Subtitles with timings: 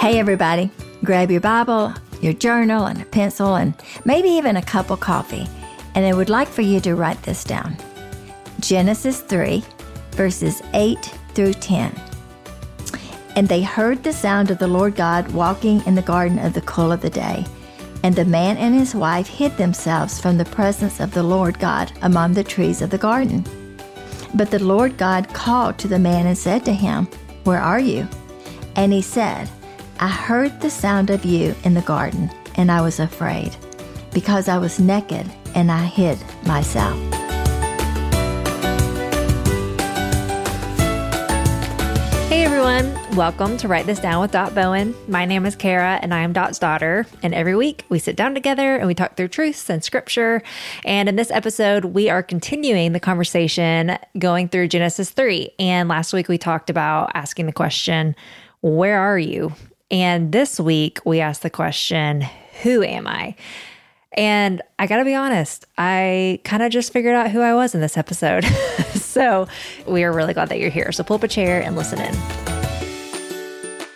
[0.00, 0.70] Hey, everybody,
[1.04, 1.92] grab your Bible,
[2.22, 3.74] your journal, and a pencil, and
[4.06, 5.46] maybe even a cup of coffee.
[5.94, 7.76] And I would like for you to write this down
[8.60, 9.62] Genesis 3,
[10.12, 10.96] verses 8
[11.34, 11.94] through 10.
[13.36, 16.62] And they heard the sound of the Lord God walking in the garden of the
[16.62, 17.44] cool of the day.
[18.02, 21.92] And the man and his wife hid themselves from the presence of the Lord God
[22.00, 23.44] among the trees of the garden.
[24.34, 27.04] But the Lord God called to the man and said to him,
[27.44, 28.08] Where are you?
[28.76, 29.50] And he said,
[30.02, 33.54] I heard the sound of you in the garden, and I was afraid,
[34.14, 36.98] because I was naked and I hid myself.
[42.30, 44.94] Hey everyone, welcome to Write This Down with Dot Bowen.
[45.06, 47.04] My name is Cara and I am Dot's daughter.
[47.22, 50.42] And every week we sit down together and we talk through truths and scripture.
[50.82, 55.50] And in this episode, we are continuing the conversation going through Genesis 3.
[55.58, 58.16] And last week we talked about asking the question,
[58.62, 59.52] Where are you?
[59.90, 62.22] And this week we asked the question,
[62.62, 63.34] Who am I?
[64.12, 67.74] And I got to be honest, I kind of just figured out who I was
[67.74, 68.44] in this episode.
[68.94, 69.46] so
[69.86, 70.90] we are really glad that you're here.
[70.92, 72.14] So pull up a chair and listen in.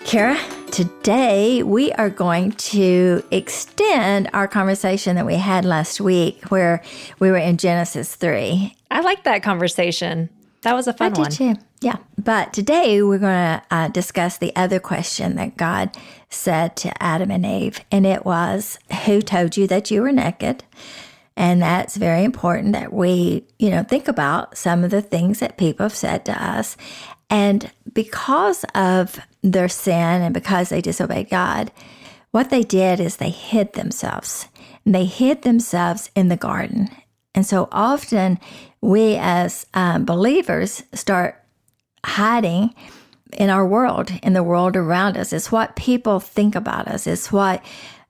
[0.05, 0.39] Cara,
[0.71, 6.83] today we are going to extend our conversation that we had last week where
[7.19, 8.75] we were in Genesis 3.
[8.91, 10.29] I like that conversation.
[10.65, 11.19] That was a fun one.
[11.19, 11.31] I one.
[11.31, 11.63] did too.
[11.81, 11.97] Yeah.
[12.19, 15.97] But today we're going to uh, discuss the other question that God
[16.31, 17.81] said to Adam and Eve.
[17.93, 20.65] And it was, Who told you that you were naked?
[21.37, 25.59] And that's very important that we, you know, think about some of the things that
[25.59, 26.77] people have said to us.
[27.29, 31.73] And because of their sin and because they disobeyed God,
[32.31, 34.49] what they did is they hid themselves.
[34.87, 36.89] And they hid themselves in the garden.
[37.35, 38.39] And so often
[38.81, 41.43] we as um, believers start
[42.05, 42.75] hiding
[43.33, 45.33] in our world, in the world around us.
[45.33, 47.65] It's what people think about us, it's what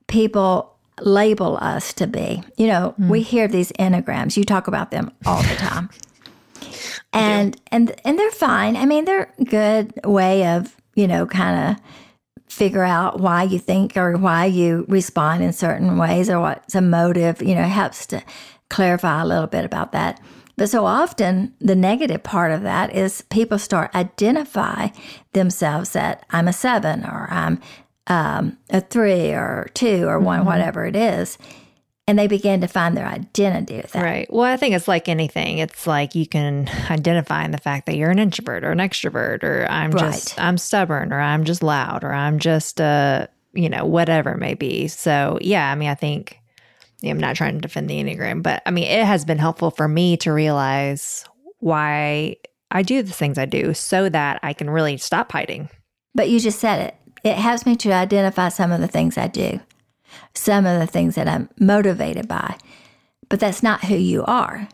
[0.07, 2.43] people label us to be.
[2.57, 3.09] You know, mm.
[3.09, 5.89] we hear these enneagrams, you talk about them all the time.
[7.13, 8.75] and and and they're fine.
[8.75, 11.83] I mean, they're a good way of, you know, kind of
[12.47, 16.81] figure out why you think or why you respond in certain ways or what's a
[16.81, 18.23] motive, you know, helps to
[18.69, 20.19] clarify a little bit about that.
[20.57, 24.89] But so often the negative part of that is people start identify
[25.33, 27.59] themselves that I'm a seven or I'm
[28.07, 30.47] um, a three or two or one, mm-hmm.
[30.47, 31.37] whatever it is.
[32.07, 34.03] And they begin to find their identity with that.
[34.03, 34.31] Right.
[34.31, 35.57] Well, I think it's like anything.
[35.57, 39.43] It's like you can identify in the fact that you're an introvert or an extrovert,
[39.43, 40.13] or I'm right.
[40.13, 44.37] just I'm stubborn, or I'm just loud, or I'm just uh, you know, whatever it
[44.37, 44.87] may be.
[44.87, 46.39] So yeah, I mean, I think
[47.03, 49.87] I'm not trying to defend the Enneagram, but I mean, it has been helpful for
[49.87, 51.25] me to realize
[51.59, 52.37] why
[52.71, 55.69] I do the things I do so that I can really stop hiding.
[56.13, 56.95] But you just said it.
[57.23, 59.59] It helps me to identify some of the things I do,
[60.33, 62.57] some of the things that I'm motivated by.
[63.29, 64.67] But that's not who you are.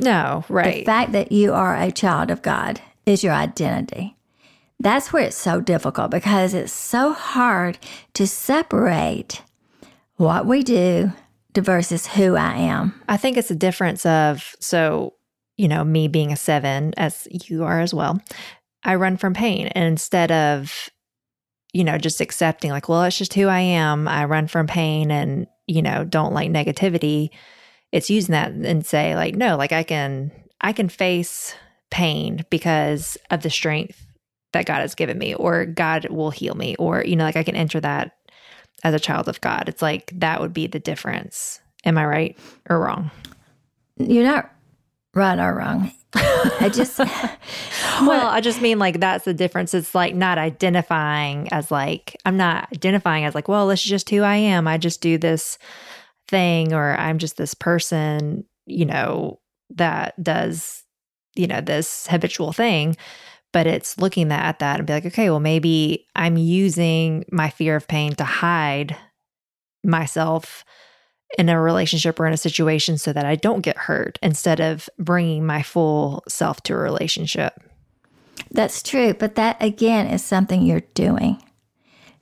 [0.00, 0.78] No, right.
[0.78, 4.16] The fact that you are a child of God is your identity.
[4.80, 7.78] That's where it's so difficult because it's so hard
[8.14, 9.42] to separate
[10.16, 11.12] what we do
[11.60, 13.00] versus who I am.
[13.08, 15.14] I think it's a difference of, so,
[15.56, 18.20] you know, me being a seven, as you are as well,
[18.84, 19.66] I run from pain.
[19.68, 20.88] And instead of,
[21.72, 25.10] you know, just accepting, like, well, it's just who I am, I run from pain
[25.10, 27.30] and, you know, don't like negativity.
[27.92, 30.30] It's using that and say, like, no, like I can,
[30.60, 31.54] I can face
[31.90, 34.04] pain because of the strength
[34.52, 37.42] that God has given me, or God will heal me, or, you know, like I
[37.42, 38.12] can enter that
[38.84, 39.68] as a child of God.
[39.68, 41.60] It's like that would be the difference.
[41.84, 43.10] Am I right or wrong?
[43.96, 44.50] You're not
[45.14, 45.92] right or wrong.
[46.14, 46.98] I just
[48.00, 49.74] well, I just mean like that's the difference.
[49.74, 54.10] It's like not identifying as like I'm not identifying as like, well, this is just
[54.10, 54.66] who I am.
[54.66, 55.58] I just do this
[56.28, 59.40] thing or I'm just this person, you know,
[59.70, 60.82] that does,
[61.34, 62.96] you know, this habitual thing
[63.52, 67.76] but it's looking at that and be like, okay, well, maybe I'm using my fear
[67.76, 68.96] of pain to hide
[69.84, 70.64] myself
[71.36, 74.88] in a relationship or in a situation so that I don't get hurt instead of
[74.98, 77.60] bringing my full self to a relationship.
[78.50, 79.14] That's true.
[79.14, 81.42] But that again is something you're doing.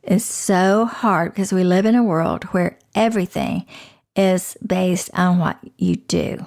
[0.02, 3.66] It's so hard because we live in a world where everything
[4.14, 6.46] is based on what you do.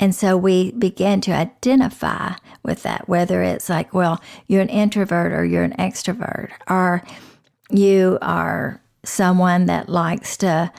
[0.00, 5.32] And so we begin to identify with that, whether it's like, well, you're an introvert
[5.32, 7.02] or you're an extrovert, or
[7.70, 10.72] you are someone that likes to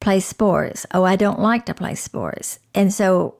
[0.00, 0.86] play sports.
[0.92, 2.58] Oh, I don't like to play sports.
[2.74, 3.36] And so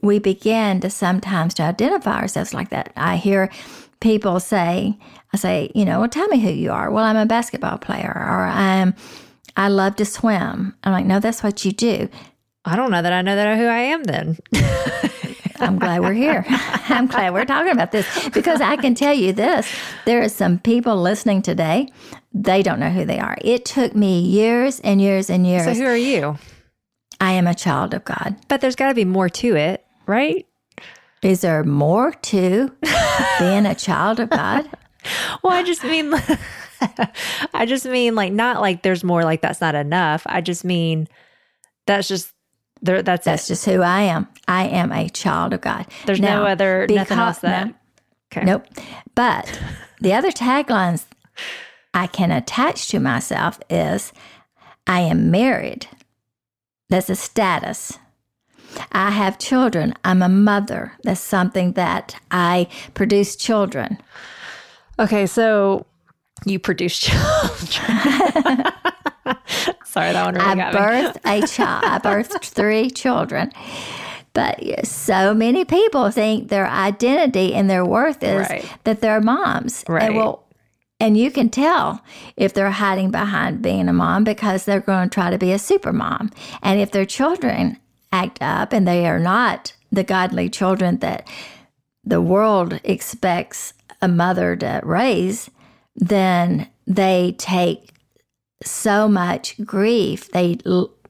[0.00, 2.92] we begin to sometimes to identify ourselves like that.
[2.96, 3.50] I hear
[4.00, 4.98] people say,
[5.32, 6.90] I say, you know, well, tell me who you are.
[6.90, 8.94] Well, I'm a basketball player, or I'm,
[9.56, 10.74] I love to swim.
[10.82, 12.08] I'm like, no, that's what you do.
[12.64, 14.38] I don't know that I know that who I am then.
[15.60, 16.44] I'm glad we're here.
[16.48, 19.72] I'm glad we're talking about this because I can tell you this.
[20.04, 21.88] There are some people listening today,
[22.32, 23.36] they don't know who they are.
[23.42, 25.64] It took me years and years and years.
[25.64, 26.36] So who are you?
[27.20, 28.36] I am a child of God.
[28.48, 30.46] But there's got to be more to it, right?
[31.22, 32.72] Is there more to
[33.38, 34.68] being a child of God?
[35.42, 36.12] Well, I just mean
[37.54, 40.22] I just mean like not like there's more like that's not enough.
[40.26, 41.06] I just mean
[41.86, 42.31] that's just
[42.82, 43.52] there that's That's it.
[43.54, 44.28] just who I am.
[44.48, 45.86] I am a child of God.
[46.06, 47.74] There's no other nothing because- else that no.
[48.32, 48.44] Okay.
[48.46, 48.66] Nope.
[49.14, 49.60] But
[50.00, 51.04] the other taglines
[51.94, 54.12] I can attach to myself is
[54.86, 55.86] I am married.
[56.88, 57.98] That's a status.
[58.90, 59.92] I have children.
[60.02, 60.92] I'm a mother.
[61.04, 63.98] That's something that I produce children.
[64.98, 65.84] Okay, so
[66.46, 66.98] you produce
[67.70, 68.64] children.
[69.92, 71.84] Sorry, that one really I birthed a child.
[71.84, 73.52] I birthed three children.
[74.32, 78.64] But so many people think their identity and their worth is Right.
[78.84, 79.84] that they're moms.
[79.86, 80.04] Right.
[80.04, 80.46] And well,
[80.98, 82.02] and you can tell
[82.38, 85.58] if they're hiding behind being a mom because they're going to try to be a
[85.58, 86.30] super mom.
[86.62, 87.78] And if their children
[88.10, 91.28] act up and they are not the godly children that
[92.02, 95.50] the world expects a mother to raise,
[95.96, 97.91] then they take
[98.64, 100.30] so much grief.
[100.32, 100.58] They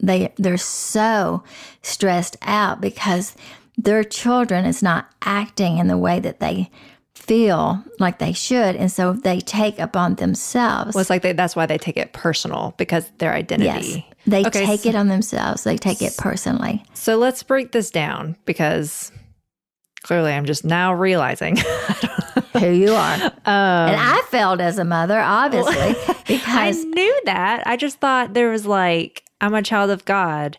[0.00, 1.42] they they're so
[1.82, 3.34] stressed out because
[3.76, 6.70] their children is not acting in the way that they
[7.14, 10.94] feel like they should, and so they take upon themselves.
[10.94, 14.04] Well, it's like they, that's why they take it personal because their identity.
[14.06, 15.62] yes, they Okay, take so- it on themselves.
[15.64, 16.82] They take it personally.
[16.94, 19.12] So let's break this down because
[20.02, 21.56] clearly I'm just now realizing.
[22.58, 25.94] Who you are, um, and I failed as a mother, obviously,
[26.26, 27.66] because I knew that.
[27.66, 30.58] I just thought there was like, I'm a child of God.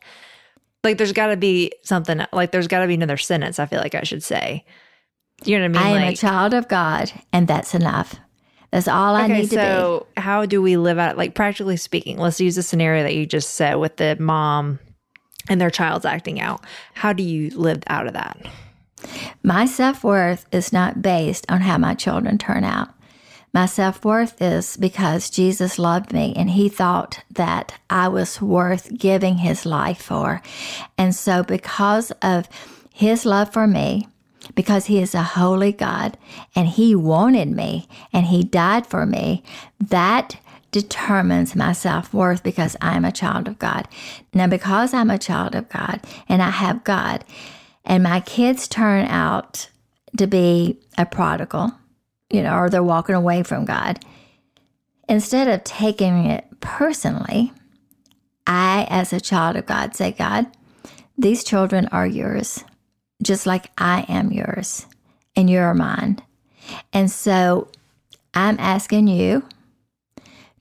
[0.84, 3.80] Like, there's got to be something, like, there's got to be another sentence, I feel
[3.80, 4.66] like I should say.
[5.46, 5.94] You know what I mean?
[5.96, 6.08] I mean?
[6.08, 8.16] am a child of God, and that's enough.
[8.72, 9.62] That's all I okay, need to be.
[9.62, 13.26] so how do we live out, like, practically speaking, let's use the scenario that you
[13.26, 14.80] just said with the mom
[15.48, 16.66] and their child's acting out.
[16.94, 18.38] How do you live out of that?
[19.42, 22.90] My self worth is not based on how my children turn out.
[23.54, 28.98] My self worth is because Jesus loved me and he thought that I was worth
[28.98, 30.42] giving his life for.
[30.98, 32.50] And so, because of
[32.94, 34.08] his love for me,
[34.56, 36.18] because he is a holy God
[36.56, 39.44] and he wanted me and he died for me,
[39.80, 40.38] that
[40.72, 43.88] determines my self worth because I'm a child of God.
[44.34, 47.24] Now, because I'm a child of God and I have God,
[47.86, 49.70] and my kids turn out
[50.18, 51.72] to be a prodigal,
[52.30, 54.04] you know, or they're walking away from God,
[55.10, 57.52] instead of taking it personally,
[58.46, 60.48] I, as a child of God, say, God,
[61.18, 62.64] these children are yours,
[63.22, 64.86] just like I am yours,
[65.36, 66.22] and you're mine.
[66.92, 67.70] And so
[68.34, 69.44] I'm asking you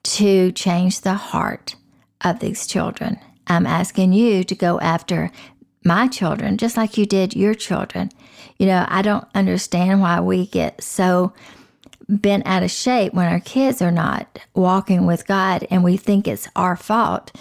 [0.02, 1.76] to change the heart
[2.20, 3.18] of these children.
[3.46, 5.30] I'm asking you to go after
[5.84, 8.10] my children just like you did your children.
[8.58, 11.32] You know, I don't understand why we get so
[12.08, 16.28] bent out of shape when our kids are not walking with God and we think
[16.28, 17.32] it's our fault.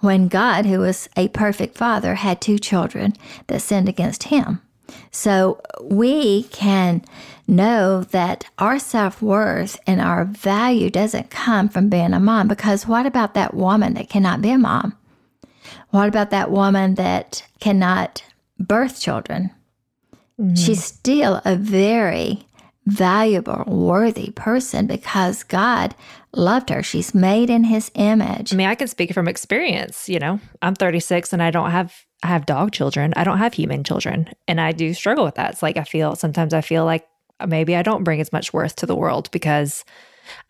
[0.00, 3.14] When God, who was a perfect father, had two children
[3.46, 4.60] that sinned against him.
[5.10, 7.02] So we can
[7.48, 12.86] know that our self worth and our value doesn't come from being a mom because
[12.86, 14.96] what about that woman that cannot be a mom?
[15.90, 18.22] What about that woman that cannot
[18.58, 19.50] birth children?
[20.40, 20.54] Mm-hmm.
[20.54, 22.46] She's still a very
[22.86, 25.94] valuable, worthy person because God
[26.32, 26.82] loved her.
[26.82, 28.52] She's made in his image.
[28.52, 30.08] I mean, I can speak from experience.
[30.08, 33.12] You know, I'm 36 and I don't have I have dog children.
[33.16, 35.52] I don't have human children, and I do struggle with that.
[35.52, 37.06] It's like I feel sometimes I feel like
[37.46, 39.84] maybe I don't bring as much worth to the world because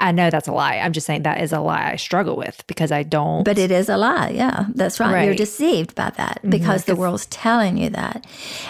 [0.01, 0.77] I know that's a lie.
[0.77, 3.45] I'm just saying that is a lie I struggle with because I don't.
[3.45, 4.31] But it is a lie.
[4.31, 5.25] Yeah, that's right.
[5.25, 5.37] You're Mm-hmm.
[5.37, 8.27] deceived by that because the world's telling you that.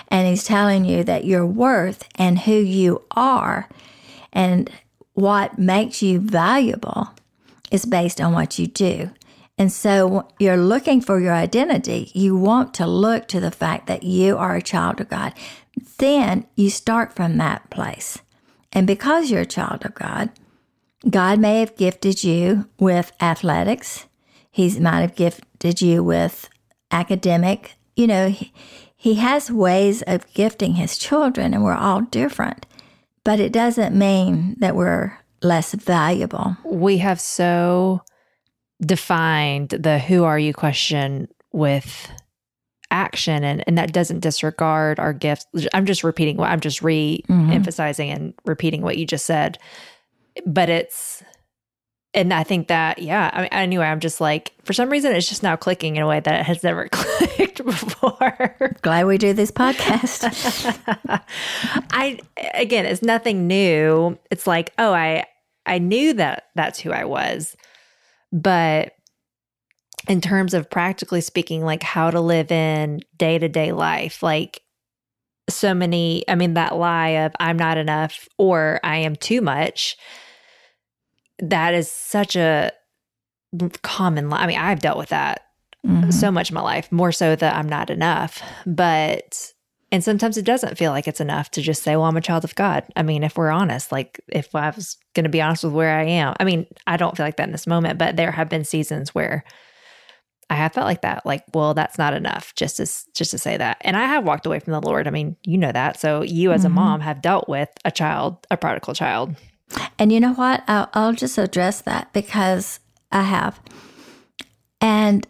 [0.08, 3.68] And he's telling you that your worth and who you are
[4.32, 4.70] and
[5.14, 7.08] what makes you valuable
[7.70, 9.10] is based on what you do.
[9.58, 12.10] And so you're looking for your identity.
[12.14, 15.32] You want to look to the fact that you are a child of God.
[15.98, 18.18] Then you start from that place.
[18.72, 20.30] And because you're a child of God,
[21.08, 24.06] God may have gifted you with athletics.
[24.50, 26.48] He might have gifted you with
[26.90, 27.74] academic.
[27.94, 28.52] You know, he,
[28.96, 32.66] he has ways of gifting his children, and we're all different.
[33.26, 36.56] but it doesn't mean that we're less valuable.
[36.64, 38.02] We have so
[38.80, 42.08] defined the who are you question with
[42.92, 45.44] action and, and that doesn't disregard our gifts.
[45.74, 47.48] I'm just repeating what I'm just mm-hmm.
[47.48, 49.58] re emphasizing and repeating what you just said.
[50.44, 51.22] But it's
[52.16, 55.28] and I think that, yeah, I mean, anyway, I'm just like, for some reason, it's
[55.28, 58.76] just now clicking in a way that it has never clicked before.
[58.80, 60.24] Glad we do this podcast.
[61.92, 62.18] I,
[62.54, 64.18] again, it's nothing new.
[64.30, 65.26] It's like, oh, I,
[65.66, 67.54] I knew that that's who I was.
[68.32, 68.94] But
[70.08, 74.62] in terms of practically speaking, like how to live in day to day life, like
[75.50, 79.98] so many, I mean, that lie of I'm not enough or I am too much
[81.38, 82.72] that is such a
[83.82, 85.46] common i mean i've dealt with that
[85.86, 86.10] mm-hmm.
[86.10, 89.52] so much in my life more so that i'm not enough but
[89.92, 92.44] and sometimes it doesn't feel like it's enough to just say well i'm a child
[92.44, 95.64] of god i mean if we're honest like if i was going to be honest
[95.64, 98.16] with where i am i mean i don't feel like that in this moment but
[98.16, 99.44] there have been seasons where
[100.50, 102.82] i have felt like that like well that's not enough just to
[103.14, 105.56] just to say that and i have walked away from the lord i mean you
[105.56, 106.72] know that so you as mm-hmm.
[106.72, 109.34] a mom have dealt with a child a prodigal child
[109.98, 110.62] and you know what?
[110.68, 112.80] I'll, I'll just address that because
[113.10, 113.60] I have.
[114.80, 115.26] And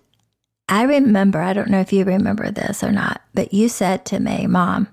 [0.69, 4.21] I remember, I don't know if you remember this or not, but you said to
[4.21, 4.88] me, Mom,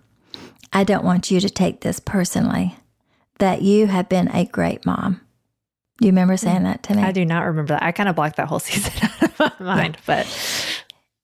[0.71, 2.75] I don't want you to take this personally,
[3.39, 5.21] that you have been a great mom.
[5.99, 7.03] Do you remember saying that to me?
[7.03, 7.83] I do not remember that.
[7.83, 10.03] I kind of blocked that whole season out of my mind, yeah.
[10.05, 10.79] but.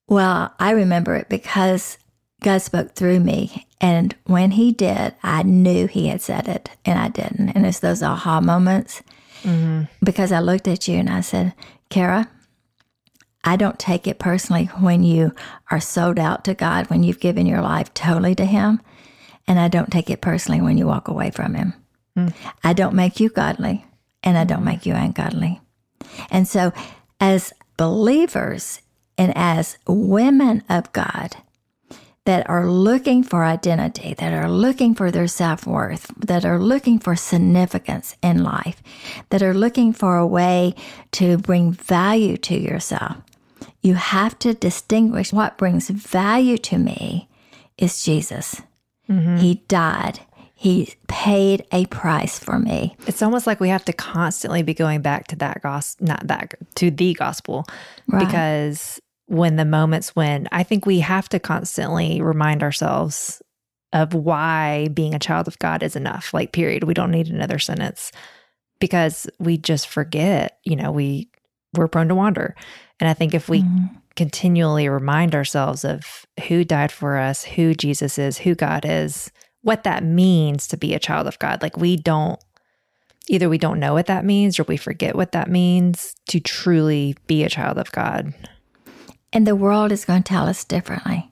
[0.08, 2.00] Well, I remember it because
[2.42, 3.68] God spoke through me.
[3.82, 7.50] And when he did, I knew he had said it and I didn't.
[7.50, 9.02] And it's those aha moments
[9.44, 9.84] mm-hmm.
[10.04, 11.54] because I looked at you and I said,
[11.90, 12.30] Cara,
[13.44, 15.34] I don't take it personally when you
[15.72, 18.82] are sold out to God, when you've given your life totally to Him.
[19.48, 21.74] And I don't take it personally when you walk away from Him.
[22.18, 22.34] Mm.
[22.64, 23.86] I don't make you godly
[24.24, 25.62] and I don't make you ungodly.
[26.30, 26.74] And so,
[27.20, 28.82] as believers
[29.18, 31.38] and as women of God,
[32.30, 37.00] that are looking for identity, that are looking for their self worth, that are looking
[37.00, 38.84] for significance in life,
[39.32, 40.76] that are looking for a way
[41.12, 43.18] to bring value to yourself.
[43.82, 47.28] You have to distinguish what brings value to me
[47.80, 48.62] is Jesus.
[49.10, 49.38] Mm-hmm.
[49.38, 50.20] He died.
[50.54, 52.96] He paid a price for me.
[53.08, 56.60] It's almost like we have to constantly be going back to that gospel, not back
[56.76, 57.66] to the gospel,
[58.08, 58.24] right.
[58.24, 63.44] because when the moments when I think we have to constantly remind ourselves
[63.94, 66.84] of why being a child of God is enough, like, period.
[66.84, 68.12] We don't need another sentence
[68.80, 71.30] because we just forget, you know, we,
[71.76, 72.56] we're prone to wander.
[73.00, 73.98] And I think if we mm-hmm.
[74.16, 79.32] continually remind ourselves of who died for us, who Jesus is, who God is,
[79.62, 82.40] what that means to be a child of God, like, we don't
[83.28, 87.16] either we don't know what that means or we forget what that means to truly
[87.28, 88.34] be a child of God.
[89.32, 91.32] And the world is going to tell us differently.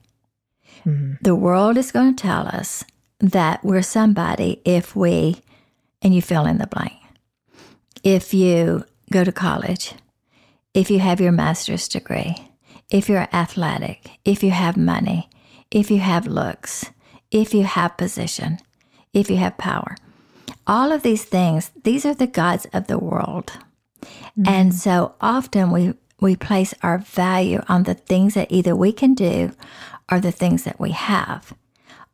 [0.84, 1.14] Mm-hmm.
[1.22, 2.84] The world is going to tell us
[3.20, 5.42] that we're somebody if we,
[6.00, 6.92] and you fill in the blank.
[8.04, 9.94] If you go to college,
[10.74, 12.36] if you have your master's degree,
[12.90, 15.28] if you're athletic, if you have money,
[15.70, 16.86] if you have looks,
[17.30, 18.58] if you have position,
[19.12, 19.96] if you have power.
[20.66, 23.52] All of these things, these are the gods of the world.
[24.02, 24.42] Mm-hmm.
[24.46, 29.14] And so often we we place our value on the things that either we can
[29.14, 29.52] do
[30.10, 31.54] or the things that we have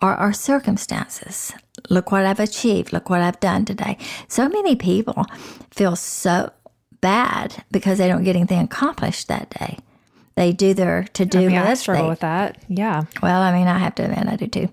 [0.03, 1.53] or our circumstances.
[1.89, 2.93] Look what I've achieved.
[2.93, 3.97] Look what I've done today.
[4.29, 5.25] So many people
[5.71, 6.51] feel so
[7.01, 9.79] bad because they don't get anything accomplished that day.
[10.37, 11.69] They do their to do I mean, list.
[11.69, 12.59] I struggle they, with that.
[12.69, 13.05] Yeah.
[13.23, 14.69] Well, I mean, I have to admit I do too.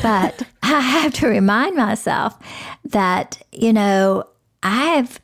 [0.00, 2.38] But I have to remind myself
[2.84, 4.24] that, you know,
[4.62, 5.20] I've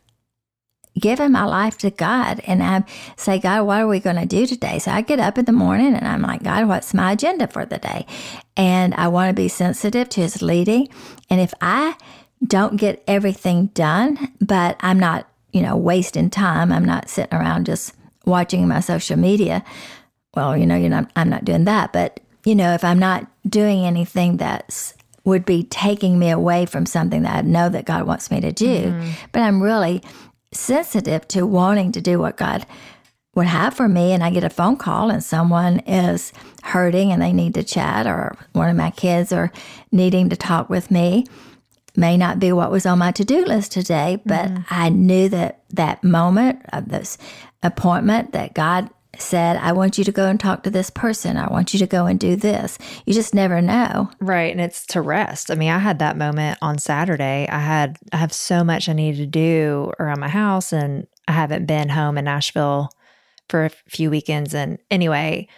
[0.98, 2.84] given my life to God and I
[3.16, 4.78] say, God, what are we going to do today?
[4.78, 7.64] So I get up in the morning and I'm like, God, what's my agenda for
[7.64, 8.06] the day?
[8.56, 10.88] And I want to be sensitive to His leading.
[11.30, 11.96] And if I
[12.46, 17.66] don't get everything done, but I'm not, you know, wasting time, I'm not sitting around
[17.66, 19.64] just watching my social media.
[20.34, 21.92] Well, you know, you're not, I'm not doing that.
[21.92, 26.86] But, you know, if I'm not doing anything that's would be taking me away from
[26.86, 29.10] something that I know that God wants me to do, mm-hmm.
[29.30, 30.02] but I'm really
[30.52, 32.66] sensitive to wanting to do what God
[33.34, 36.32] would have for me and I get a phone call and someone is
[36.64, 39.52] hurting and they need to chat or one of my kids are
[39.92, 41.24] needing to talk with me
[41.94, 44.62] may not be what was on my to-do list today but mm-hmm.
[44.70, 47.16] I knew that that moment of this
[47.62, 51.36] appointment that God said, I want you to go and talk to this person.
[51.36, 52.78] I want you to go and do this.
[53.06, 54.10] You just never know.
[54.20, 54.52] Right.
[54.52, 55.50] And it's to rest.
[55.50, 57.48] I mean, I had that moment on Saturday.
[57.50, 61.32] I had, I have so much I needed to do around my house, and I
[61.32, 62.90] haven't been home in Nashville
[63.48, 64.54] for a few weekends.
[64.54, 65.48] And anyway,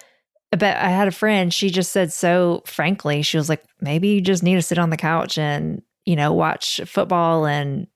[0.53, 4.21] but I had a friend, she just said so frankly, she was like, maybe you
[4.21, 7.89] just need to sit on the couch and, you know, watch football and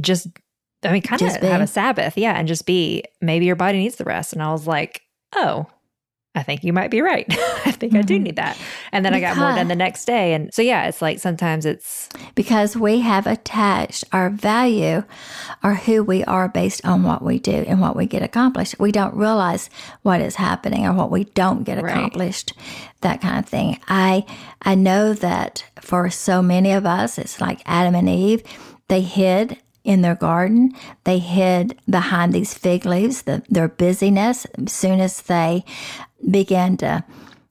[0.00, 0.26] just,
[0.82, 2.18] I mean, kind of have a Sabbath.
[2.18, 2.32] Yeah.
[2.32, 4.32] And just be, maybe your body needs the rest.
[4.32, 5.01] And I was like,
[5.34, 5.66] oh,
[6.34, 7.26] I think you might be right.
[7.30, 7.98] I think mm-hmm.
[7.98, 8.22] I do mm-hmm.
[8.22, 8.58] need that.
[8.90, 10.32] And then because, I got more done the next day.
[10.32, 15.04] And so, yeah, it's like sometimes it's because we have attached our value
[15.62, 18.78] or who we are based on what we do and what we get accomplished.
[18.78, 19.68] We don't realize
[20.02, 23.00] what is happening or what we don't get accomplished, right.
[23.02, 23.78] that kind of thing.
[23.88, 24.24] I,
[24.62, 28.42] I know that for so many of us, it's like Adam and Eve,
[28.88, 30.72] they hid in their garden.
[31.04, 34.46] They hid behind these fig leaves, the, their busyness.
[34.64, 35.64] As soon as they
[36.30, 37.04] began to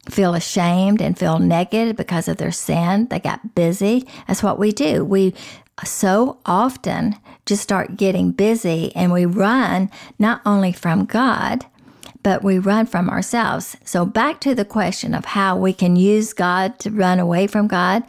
[0.09, 3.07] feel ashamed and feel naked because of their sin.
[3.09, 4.07] They got busy.
[4.27, 5.05] That's what we do.
[5.05, 5.33] We
[5.83, 11.65] so often just start getting busy and we run not only from God,
[12.23, 13.75] but we run from ourselves.
[13.83, 17.67] So, back to the question of how we can use God to run away from
[17.67, 18.03] God.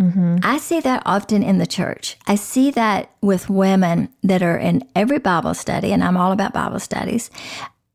[0.00, 0.38] Mm-hmm.
[0.42, 2.16] I see that often in the church.
[2.26, 6.52] I see that with women that are in every Bible study, and I'm all about
[6.52, 7.30] Bible studies,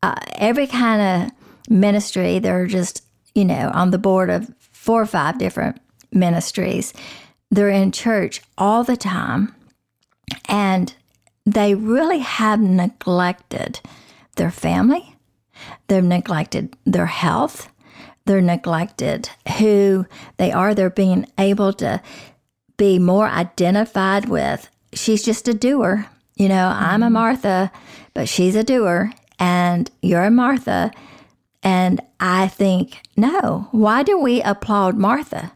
[0.01, 2.39] uh, every kind of ministry.
[2.39, 5.79] They're just, you know, on the board of four or five different
[6.11, 6.93] ministries.
[7.51, 9.55] They're in church all the time.
[10.49, 10.93] And
[11.45, 13.79] they really have neglected
[14.35, 15.15] their family.
[15.87, 17.69] They've neglected their health.
[18.25, 20.05] They're neglected who
[20.37, 20.73] they are.
[20.73, 22.01] They're being able to
[22.77, 24.69] be more identified with.
[24.93, 26.05] She's just a doer.
[26.35, 27.13] You know, I'm a mm-hmm.
[27.13, 27.71] Martha,
[28.13, 30.91] but she's a doer, and you're a Martha.
[31.61, 35.53] And I think, no, why do we applaud Martha?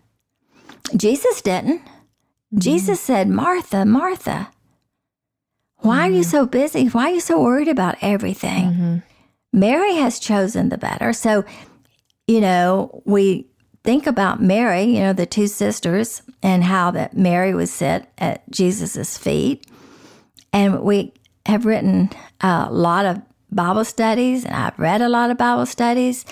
[0.96, 1.82] Jesus didn't.
[1.82, 2.60] Mm-hmm.
[2.60, 4.50] Jesus said, Martha, Martha,
[5.78, 6.02] why mm-hmm.
[6.02, 6.30] are you mm-hmm.
[6.30, 6.88] so busy?
[6.88, 8.66] Why are you so worried about everything?
[8.66, 8.98] Mm-hmm.
[9.54, 11.14] Mary has chosen the better.
[11.14, 11.44] So,
[12.28, 13.48] you know, we
[13.84, 18.50] think about Mary, you know, the two sisters, and how that Mary was set at
[18.52, 19.66] Jesus's feet.
[20.52, 21.14] And we
[21.46, 22.10] have written
[22.42, 26.26] a lot of Bible studies and I've read a lot of Bible studies.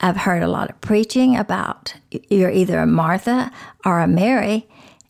[0.00, 1.94] I've heard a lot of preaching about
[2.28, 3.52] you're either a Martha
[3.84, 4.68] or a Mary.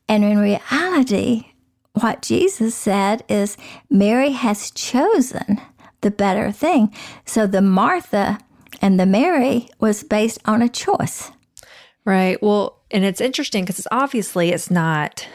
[0.08, 1.46] And in reality,
[1.94, 3.56] what Jesus said is
[3.90, 5.60] Mary has chosen
[6.02, 6.94] the better thing.
[7.24, 8.38] So the Martha
[8.80, 11.30] and the Mary was based on a choice.
[12.04, 12.40] Right.
[12.42, 15.26] Well, and it's interesting because it's obviously it's not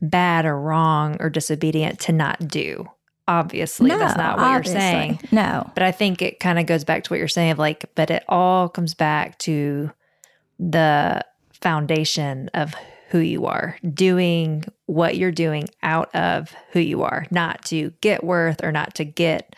[0.00, 2.88] bad or wrong or disobedient to not do
[3.28, 4.72] obviously no, that's not what obviously.
[4.72, 7.52] you're saying no but i think it kind of goes back to what you're saying
[7.52, 9.90] of like but it all comes back to
[10.58, 12.74] the foundation of
[13.10, 18.24] who you are doing what you're doing out of who you are not to get
[18.24, 19.54] worth or not to get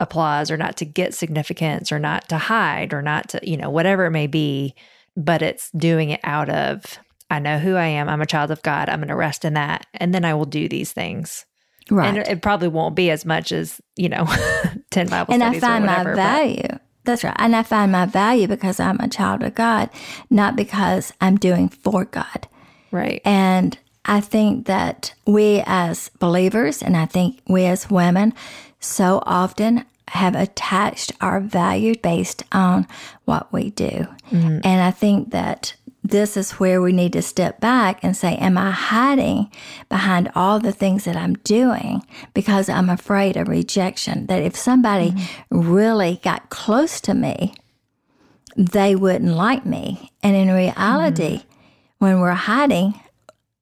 [0.00, 3.70] applause or not to get significance or not to hide or not to you know
[3.70, 4.74] whatever it may be
[5.16, 6.98] but it's doing it out of
[7.30, 9.54] i know who i am i'm a child of god i'm going to rest in
[9.54, 11.44] that and then i will do these things
[11.90, 12.06] Right.
[12.06, 14.24] And it probably won't be as much as, you know,
[14.90, 15.42] 10 Bible and studies.
[15.42, 16.68] And I find whatever, my value.
[16.70, 16.82] But.
[17.04, 17.36] That's right.
[17.38, 19.90] And I find my value because I'm a child of God,
[20.28, 22.46] not because I'm doing for God.
[22.92, 23.20] Right.
[23.24, 28.34] And I think that we as believers, and I think we as women,
[28.80, 32.86] so often have attached our value based on
[33.26, 34.08] what we do.
[34.30, 34.58] Mm-hmm.
[34.64, 38.58] And I think that this is where we need to step back and say, Am
[38.58, 39.50] I hiding
[39.88, 42.02] behind all the things that I'm doing
[42.34, 44.26] because I'm afraid of rejection?
[44.26, 45.72] That if somebody mm-hmm.
[45.72, 47.54] really got close to me,
[48.56, 50.10] they wouldn't like me.
[50.22, 51.48] And in reality, mm-hmm.
[51.98, 52.98] when we're hiding,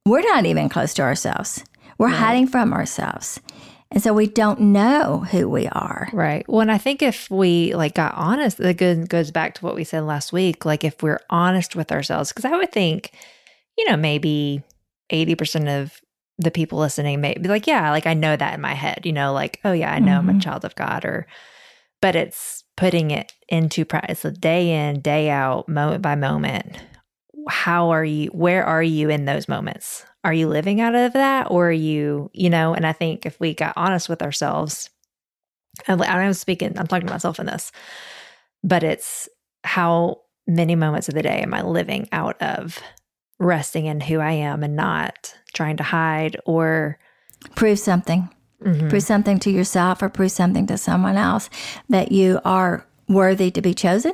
[0.06, 1.62] we're not even close to ourselves.
[1.98, 2.16] We're right.
[2.16, 3.40] hiding from ourselves.
[3.90, 6.08] And so we don't know who we are.
[6.12, 6.46] Right.
[6.46, 9.84] Well, and I think if we like got honest, that goes back to what we
[9.84, 10.66] said last week.
[10.66, 13.12] Like if we're honest with ourselves, because I would think,
[13.78, 14.62] you know, maybe
[15.10, 16.00] 80% of
[16.36, 19.12] the people listening may be like, yeah, like I know that in my head, you
[19.12, 20.18] know, like, oh yeah, I know mm-hmm.
[20.18, 20.40] I'm a mm-hmm.
[20.40, 21.26] child of God or,
[22.00, 26.78] but it's putting it into practice a day in, day out, moment by moment.
[27.48, 30.04] How are you, where are you in those moments?
[30.28, 33.40] Are you living out of that or are you, you know, and I think if
[33.40, 34.90] we got honest with ourselves,
[35.86, 37.72] and I'm speaking, I'm talking to myself in this,
[38.62, 39.26] but it's
[39.64, 42.78] how many moments of the day am I living out of
[43.38, 46.98] resting in who I am and not trying to hide or
[47.54, 48.28] prove something.
[48.62, 48.88] Mm-hmm.
[48.88, 51.48] Prove something to yourself or prove something to someone else
[51.88, 54.12] that you are worthy to be chosen.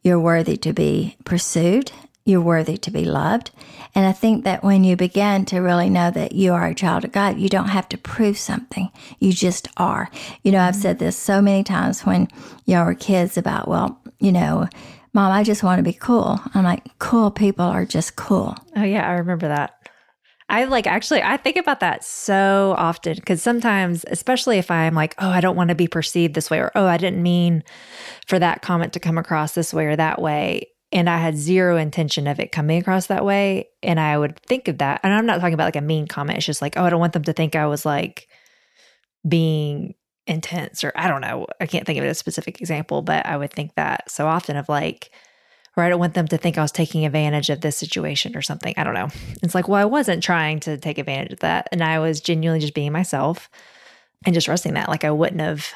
[0.00, 1.92] You're worthy to be pursued.
[2.26, 3.52] You're worthy to be loved.
[3.94, 7.04] And I think that when you begin to really know that you are a child
[7.04, 8.90] of God, you don't have to prove something.
[9.20, 10.10] You just are.
[10.42, 10.82] You know, I've mm-hmm.
[10.82, 12.28] said this so many times when
[12.66, 14.68] y'all were kids about, well, you know,
[15.14, 16.40] mom, I just want to be cool.
[16.52, 18.56] I'm like, cool people are just cool.
[18.76, 19.76] Oh, yeah, I remember that.
[20.48, 25.14] I like actually, I think about that so often because sometimes, especially if I'm like,
[25.18, 27.64] oh, I don't want to be perceived this way, or oh, I didn't mean
[28.26, 30.68] for that comment to come across this way or that way.
[30.92, 33.68] And I had zero intention of it coming across that way.
[33.82, 35.00] And I would think of that.
[35.02, 36.38] And I'm not talking about like a mean comment.
[36.38, 38.28] It's just like, oh, I don't want them to think I was like
[39.26, 39.94] being
[40.26, 41.46] intense or I don't know.
[41.60, 44.68] I can't think of a specific example, but I would think that so often of
[44.68, 45.10] like,
[45.76, 48.42] or I don't want them to think I was taking advantage of this situation or
[48.42, 48.72] something.
[48.76, 49.08] I don't know.
[49.42, 51.68] It's like, well, I wasn't trying to take advantage of that.
[51.70, 53.50] And I was genuinely just being myself
[54.24, 54.88] and just resting that.
[54.88, 55.66] Like I wouldn't have,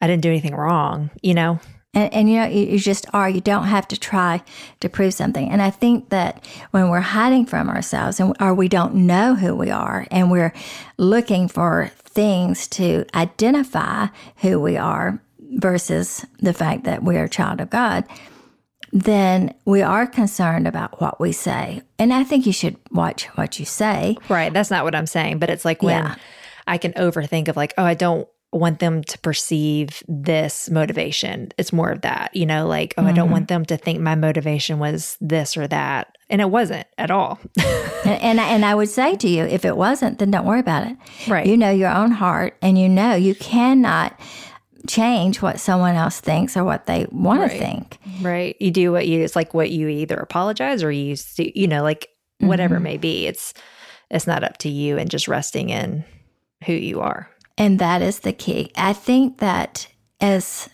[0.00, 1.60] I didn't do anything wrong, you know?
[1.94, 3.28] And, and you know, you, you just are.
[3.28, 4.42] You don't have to try
[4.80, 5.48] to prove something.
[5.50, 9.54] And I think that when we're hiding from ourselves and or we don't know who
[9.54, 10.52] we are and we're
[10.98, 15.20] looking for things to identify who we are
[15.56, 18.04] versus the fact that we're a child of God,
[18.92, 21.82] then we are concerned about what we say.
[21.98, 24.16] And I think you should watch what you say.
[24.28, 24.52] Right.
[24.52, 25.38] That's not what I'm saying.
[25.40, 26.14] But it's like when Yeah.
[26.66, 31.50] I can overthink of like, oh, I don't want them to perceive this motivation.
[31.58, 33.54] It's more of that, you know, like, oh, I don't want mm-hmm.
[33.54, 36.16] them to think my motivation was this or that.
[36.30, 37.38] And it wasn't at all.
[38.04, 40.60] And, and, I- and I would say to you, if it wasn't, then don't worry
[40.60, 40.94] about it.
[41.26, 41.46] Right.
[41.46, 44.20] You know your own heart and you know you cannot
[44.86, 47.50] change what someone else thinks or what they want Right.
[47.50, 47.98] to think.
[48.20, 48.56] right.
[48.60, 52.10] You do what you, it's like what you either apologize or you, you know, like
[52.40, 52.84] whatever mm-hmm.
[52.86, 53.26] it may be.
[53.26, 53.54] It's,
[54.10, 56.04] it's not up to you and just resting in
[56.66, 57.30] who you are.
[57.56, 58.72] And that is the key.
[58.76, 59.88] I think that
[60.20, 60.68] as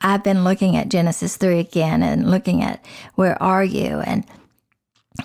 [0.00, 4.24] I've been looking at Genesis 3 again and looking at where are you and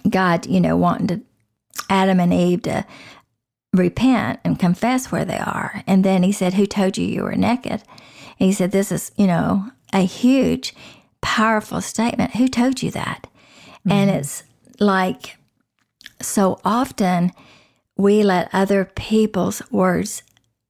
[0.09, 1.21] God, you know, wanting to
[1.89, 2.85] Adam and Eve to
[3.73, 5.83] repent and confess where they are.
[5.85, 7.83] And then he said, Who told you you were naked?
[8.39, 10.73] And he said, This is, you know, a huge,
[11.21, 12.35] powerful statement.
[12.35, 13.27] Who told you that?
[13.89, 14.19] And mm-hmm.
[14.19, 14.43] it's
[14.79, 15.37] like
[16.21, 17.31] so often
[17.97, 20.23] we let other people's words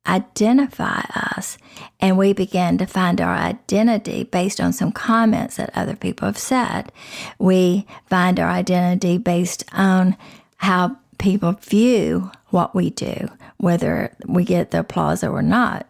[0.07, 1.57] identify us
[1.99, 6.37] and we begin to find our identity based on some comments that other people have
[6.37, 6.91] said.
[7.37, 10.17] We find our identity based on
[10.57, 15.85] how people view what we do, whether we get the applause or not.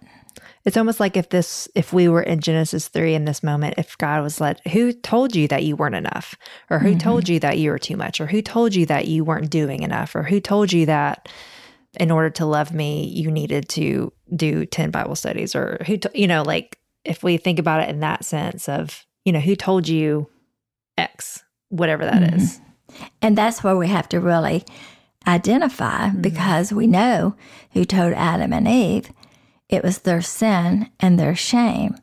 [0.65, 3.97] It's almost like if this, if we were in Genesis 3 in this moment, if
[3.97, 6.35] God was let, who told you that you weren't enough?
[6.69, 7.33] Or who told mm-hmm.
[7.33, 8.19] you that you were too much?
[8.19, 10.15] Or who told you that you weren't doing enough?
[10.15, 11.29] Or who told you that
[11.99, 15.55] in order to love me, you needed to do 10 Bible studies?
[15.55, 19.05] Or who, to, you know, like if we think about it in that sense of,
[19.25, 20.29] you know, who told you
[20.97, 22.37] X, whatever that mm-hmm.
[22.37, 22.59] is.
[23.21, 24.65] And that's where we have to really
[25.27, 26.21] identify mm-hmm.
[26.21, 27.35] because we know
[27.71, 29.11] who told Adam and Eve
[29.67, 31.95] it was their sin and their shame.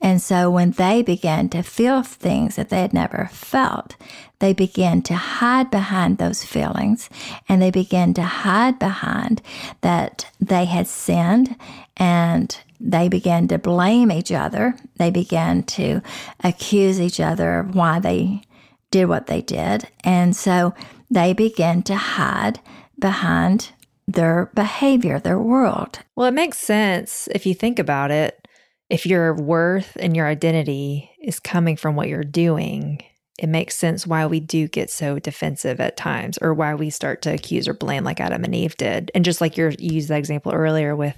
[0.00, 3.96] And so when they began to feel things that they had never felt,
[4.38, 7.08] they began to hide behind those feelings
[7.48, 9.40] and they began to hide behind
[9.80, 11.56] that they had sinned
[11.96, 14.76] and they began to blame each other.
[14.96, 16.02] They began to
[16.40, 18.42] accuse each other of why they
[18.90, 19.88] did what they did.
[20.04, 20.74] And so
[21.10, 22.60] they began to hide
[22.98, 23.70] behind
[24.06, 26.00] their behavior, their world.
[26.14, 28.45] Well, it makes sense if you think about it.
[28.88, 33.02] If your worth and your identity is coming from what you're doing,
[33.38, 37.20] it makes sense why we do get so defensive at times or why we start
[37.22, 39.10] to accuse or blame like Adam and Eve did.
[39.14, 41.16] And just like you're, you used that example earlier with,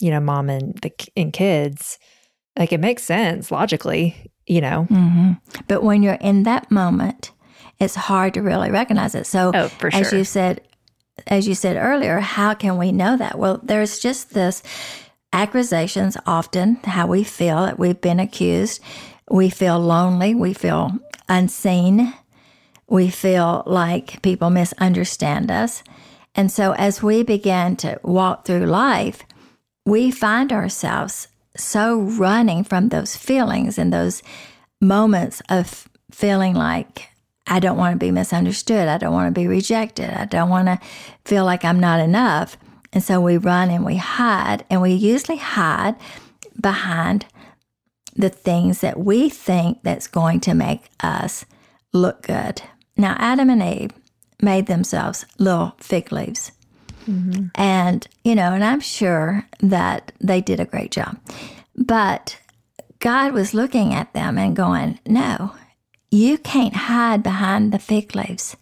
[0.00, 1.98] you know, mom and the and kids,
[2.58, 4.84] like it makes sense logically, you know.
[4.84, 5.32] hmm
[5.68, 7.30] But when you're in that moment,
[7.78, 9.26] it's hard to really recognize it.
[9.26, 10.60] So, Oh, for as you said,
[11.26, 13.38] as you said earlier, how can we know that?
[13.38, 14.62] Well, there's just this
[15.32, 18.80] accusations often how we feel that we've been accused.
[19.30, 20.34] We feel lonely.
[20.34, 20.92] We feel
[21.28, 22.12] unseen.
[22.88, 25.82] We feel like people misunderstand us.
[26.34, 29.24] And so, as we begin to walk through life,
[29.84, 34.22] we find ourselves so running from those feelings and those
[34.80, 37.08] moments of feeling like
[37.46, 38.86] I don't want to be misunderstood.
[38.86, 40.10] I don't want to be rejected.
[40.10, 40.78] I don't want to
[41.24, 42.56] feel like I'm not enough.
[42.92, 45.96] And so we run and we hide, and we usually hide
[46.60, 47.26] behind
[48.16, 51.44] the things that we think that's going to make us
[51.92, 52.62] look good.
[52.96, 53.92] Now, Adam and Eve
[54.42, 56.52] made themselves little fig leaves.
[57.06, 57.46] Mm-hmm.
[57.54, 61.18] And, you know, and I'm sure that they did a great job.
[61.76, 62.38] But
[62.98, 65.54] God was looking at them and going, No,
[66.10, 68.56] you can't hide behind the fig leaves.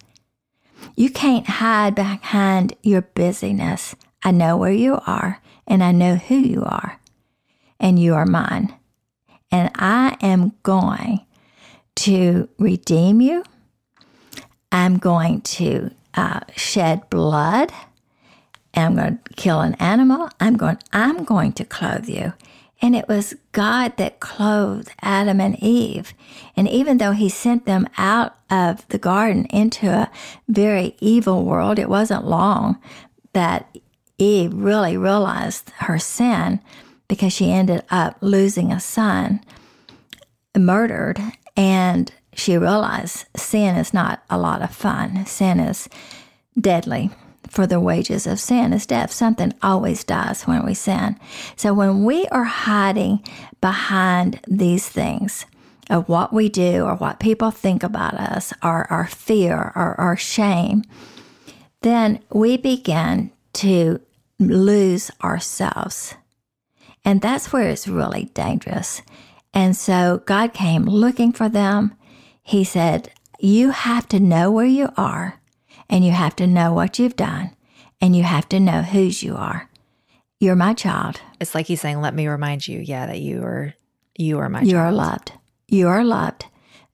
[0.95, 3.95] You can't hide behind your busyness.
[4.23, 6.99] I know where you are, and I know who you are,
[7.79, 8.73] and you are mine.
[9.51, 11.25] And I am going
[11.95, 13.43] to redeem you.
[14.71, 17.71] I'm going to uh, shed blood.
[18.73, 20.29] I'm going to kill an animal.
[20.39, 20.77] I'm going.
[20.93, 22.33] I'm going to clothe you.
[22.81, 26.13] And it was God that clothed Adam and Eve.
[26.55, 30.09] And even though he sent them out of the garden into a
[30.47, 32.79] very evil world, it wasn't long
[33.33, 33.77] that
[34.19, 36.59] Eve really realized her sin
[37.07, 39.43] because she ended up losing a son,
[40.55, 41.19] murdered,
[41.57, 45.25] and she realized sin is not a lot of fun.
[45.25, 45.89] Sin is
[46.59, 47.09] deadly
[47.49, 49.11] for the wages of sin is death.
[49.11, 51.19] Something always dies when we sin.
[51.55, 53.23] So when we are hiding
[53.59, 55.45] behind these things
[55.89, 60.15] of what we do or what people think about us or our fear or our
[60.15, 60.83] shame,
[61.81, 63.99] then we begin to
[64.39, 66.15] lose ourselves.
[67.05, 69.01] And that's where it's really dangerous.
[69.53, 71.95] And so God came looking for them.
[72.41, 75.39] He said, You have to know where you are
[75.89, 77.55] and you have to know what you've done
[78.01, 79.69] and you have to know whose you are.
[80.39, 81.19] You're my child.
[81.41, 83.73] It's like he's saying, let me remind you, yeah, that you are
[84.17, 84.67] you are my child.
[84.67, 84.87] you child.
[84.87, 85.31] are loved.
[85.67, 86.45] You are loved.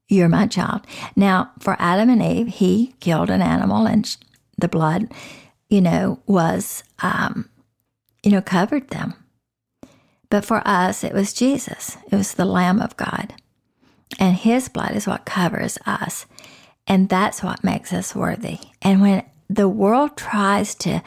[0.08, 0.81] You're my child.
[1.15, 4.15] Now, for Adam and Eve, he killed an animal and
[4.58, 5.12] the blood,
[5.75, 7.49] you know, was, um,
[8.23, 9.13] you know, covered them.
[10.29, 11.97] But for us, it was Jesus.
[12.09, 13.33] It was the Lamb of God.
[14.17, 16.27] And his blood is what covers us.
[16.88, 18.59] And that's what makes us worthy.
[18.81, 21.01] And when the world tries to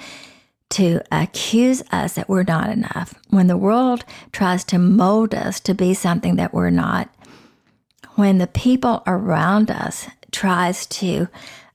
[0.71, 5.73] to accuse us that we're not enough, when the world tries to mold us to
[5.73, 7.09] be something that we're not,
[8.17, 11.27] when the people around us tries to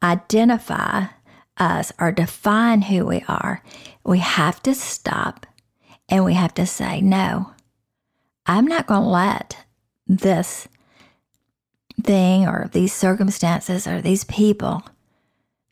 [0.03, 1.05] identify
[1.57, 3.63] us or define who we are,
[4.03, 5.45] we have to stop
[6.09, 7.51] and we have to say, no,
[8.45, 9.57] I'm not going to let
[10.07, 10.67] this
[12.01, 14.83] thing or these circumstances or these people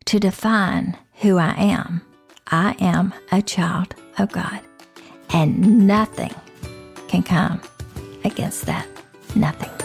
[0.05, 2.01] to define who I am.
[2.47, 4.59] I am a child of God,
[5.29, 6.33] and nothing
[7.07, 7.61] can come
[8.23, 8.87] against that.
[9.35, 9.80] Nothing.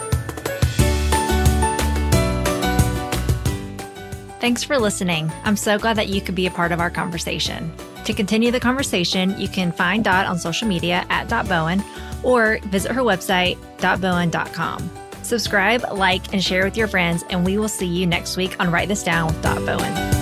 [4.39, 5.31] Thanks for listening.
[5.43, 7.73] I'm so glad that you could be a part of our conversation.
[8.05, 11.83] To continue the conversation, you can find Dot on social media at Dot Bowen
[12.23, 14.89] or visit her website, dotbowen.com.
[15.23, 18.71] Subscribe, like, and share with your friends, and we will see you next week on
[18.71, 20.16] Write This Down with Dot Bowen.